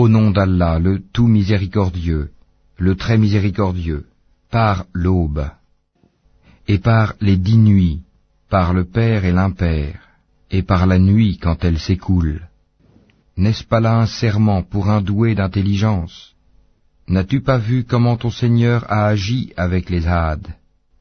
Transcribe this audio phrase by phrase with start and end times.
[0.00, 2.28] Au nom d'Allah, le tout miséricordieux,
[2.76, 4.04] le très miséricordieux,
[4.50, 5.48] par l'aube,
[6.68, 8.02] et par les dix nuits,
[8.50, 9.98] par le Père et l'Impère,
[10.50, 12.42] et par la nuit quand elle s'écoule.
[13.38, 16.34] N'est-ce pas là un serment pour un doué d'intelligence?
[17.08, 20.52] N'as-tu pas vu comment ton Seigneur a agi avec les Hades,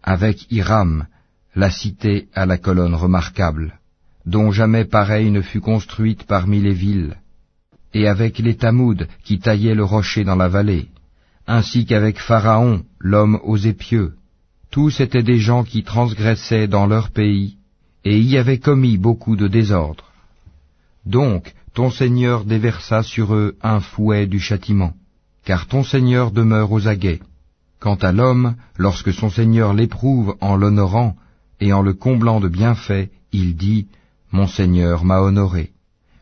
[0.03, 1.05] avec Hiram,
[1.53, 3.77] la cité à la colonne remarquable,
[4.25, 7.17] dont jamais pareille ne fut construite parmi les villes,
[7.95, 10.89] et avec les Tamouds qui taillaient le rocher dans la vallée,
[11.47, 14.13] ainsi qu'avec Pharaon, l'homme aux épieux.
[14.69, 17.57] Tous étaient des gens qui transgressaient dans leur pays,
[18.03, 20.11] et y avaient commis beaucoup de désordres.
[21.07, 24.93] Donc ton Seigneur déversa sur eux un fouet du châtiment
[25.45, 27.21] car ton Seigneur demeure aux aguets.
[27.79, 31.15] Quant à l'homme, lorsque son Seigneur l'éprouve en l'honorant
[31.61, 33.87] et en le comblant de bienfaits, il dit,
[34.31, 35.71] Mon Seigneur m'a honoré.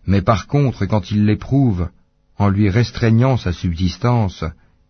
[0.06, 1.90] Mais par contre, quand il l'éprouve,
[2.38, 4.44] en lui restreignant sa subsistance,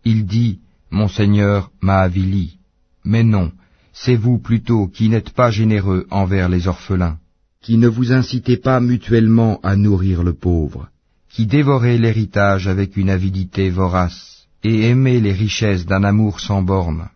[0.04, 0.60] il dit,
[0.90, 2.58] Mon Seigneur m'a avili.
[3.04, 3.52] Mais non,
[3.92, 7.18] c'est vous plutôt qui n'êtes pas généreux envers les orphelins,
[7.62, 10.88] qui ne vous incitez pas mutuellement à nourrir le pauvre,
[11.30, 17.08] qui dévorez l'héritage avec une avidité vorace, et aimez les richesses d'un amour sans borne.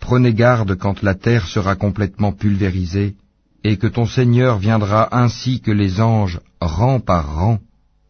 [0.00, 3.16] Prenez garde quand la terre sera complètement pulvérisée,
[3.64, 7.58] et que ton Seigneur viendra ainsi que les anges, rang par rang,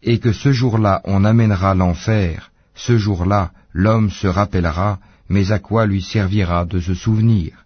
[0.03, 5.87] et que ce jour-là on amènera l'enfer, ce jour-là l'homme se rappellera, mais à quoi
[5.87, 7.65] lui servira de se souvenir?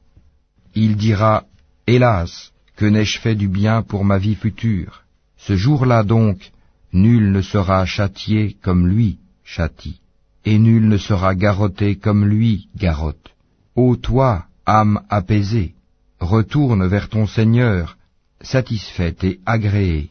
[0.75, 1.45] Il dira,
[1.87, 5.03] Hélas, que n'ai-je fait du bien pour ma vie future?
[5.37, 6.53] Ce jour-là donc,
[6.93, 10.01] Nul ne sera châtié comme lui châtie,
[10.45, 13.35] et nul ne sera garrotté comme lui garrotte.
[13.75, 15.75] Ô toi, âme apaisée,
[16.21, 17.97] retourne vers ton Seigneur,
[18.41, 20.11] satisfaite et agréée.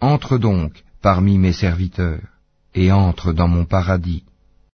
[0.00, 2.28] Entre donc parmi mes serviteurs,
[2.74, 4.24] et entre dans mon paradis.